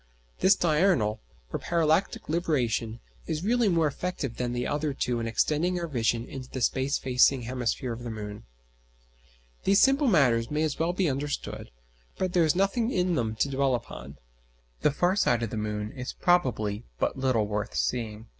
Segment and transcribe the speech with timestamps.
[0.39, 1.19] This diurnal
[1.53, 6.25] or parallactic libration is really more effective than the other two in extending our vision
[6.25, 8.43] into the space facing hemisphere of the moon.
[9.63, 11.69] These simple matters may as well be understood,
[12.17, 14.17] but there is nothing in them to dwell upon.
[14.81, 18.27] The far side of the moon is probably but little worth seeing.